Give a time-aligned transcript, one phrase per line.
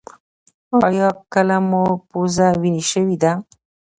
[0.85, 3.31] ایا کله مو پوزه وینې شوې ده؟